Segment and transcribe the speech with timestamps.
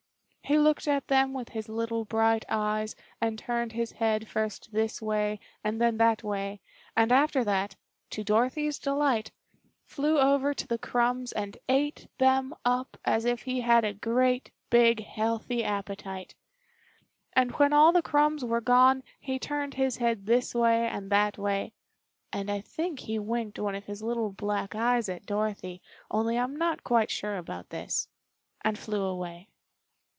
[0.43, 5.01] He looked at them with his little bright eyes and turned his head first this
[5.01, 6.59] way and then that way,
[6.93, 7.77] and after that,
[8.09, 9.31] to Dorothy's delight,
[9.85, 14.51] flew over to the crumbs and ate them up as if he had a great,
[14.69, 16.35] big, healthy appetite.
[17.31, 21.37] And when all the crumbs were gone he turned his head this way and that
[21.37, 21.71] way
[22.33, 26.57] (and I think he winked one of his little black eyes at Dorothy, only I'm
[26.57, 28.09] not quite sure about this)
[28.65, 29.47] and flew away.